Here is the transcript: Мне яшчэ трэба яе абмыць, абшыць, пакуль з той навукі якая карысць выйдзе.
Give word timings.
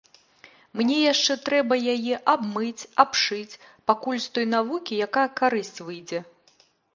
Мне 0.79 0.95
яшчэ 1.01 1.33
трэба 1.49 1.77
яе 1.93 2.15
абмыць, 2.33 2.87
абшыць, 3.03 3.59
пакуль 3.93 4.19
з 4.25 4.33
той 4.39 4.49
навукі 4.55 4.99
якая 5.09 5.27
карысць 5.43 5.73
выйдзе. 5.87 6.19